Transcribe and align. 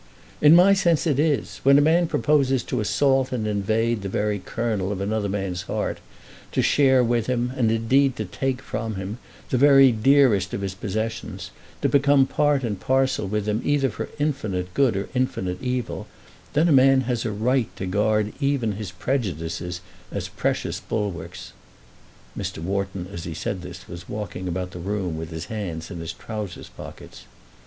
"In 0.41 0.55
my 0.55 0.73
sense 0.73 1.05
it 1.05 1.19
is. 1.19 1.59
When 1.61 1.77
a 1.77 1.79
man 1.81 2.07
proposes 2.07 2.63
to 2.63 2.79
assault 2.79 3.31
and 3.31 3.45
invade 3.45 4.01
the 4.01 4.09
very 4.09 4.39
kernel 4.39 4.91
of 4.91 4.99
another 4.99 5.29
man's 5.29 5.61
heart, 5.69 5.99
to 6.53 6.63
share 6.63 7.03
with 7.03 7.27
him, 7.27 7.53
and 7.55 7.69
indeed 7.69 8.15
to 8.15 8.25
take 8.25 8.63
from 8.63 8.95
him, 8.95 9.19
the 9.51 9.59
very 9.59 9.91
dearest 9.91 10.55
of 10.55 10.61
his 10.61 10.73
possessions, 10.73 11.51
to 11.83 11.87
become 11.87 12.25
part 12.25 12.63
and 12.63 12.79
parcel 12.79 13.27
with 13.27 13.47
him 13.47 13.61
either 13.63 13.91
for 13.91 14.09
infinite 14.17 14.73
good 14.73 14.97
or 14.97 15.07
infinite 15.13 15.61
evil, 15.61 16.07
then 16.53 16.67
a 16.67 16.71
man 16.71 17.01
has 17.01 17.23
a 17.23 17.31
right 17.31 17.69
to 17.75 17.85
guard 17.85 18.33
even 18.39 18.71
his 18.71 18.89
prejudices 18.91 19.81
as 20.11 20.29
precious 20.29 20.79
bulwarks." 20.79 21.53
Mr. 22.35 22.57
Wharton 22.57 23.07
as 23.13 23.25
he 23.25 23.35
said 23.35 23.61
this 23.61 23.87
was 23.87 24.09
walking 24.09 24.47
about 24.47 24.71
the 24.71 24.79
room 24.79 25.15
with 25.15 25.29
his 25.29 25.45
hands 25.45 25.91
in 25.91 25.99
his 25.99 26.11
trowsers 26.13 26.69
pockets. 26.69 27.25